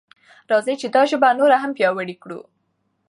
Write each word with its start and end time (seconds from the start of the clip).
راځئ 0.51 0.75
چې 0.81 0.87
دا 0.95 1.01
ژبه 1.09 1.29
نوره 1.39 1.57
هم 1.63 1.71
پیاوړې 1.77 2.15
کړو. 2.23 2.39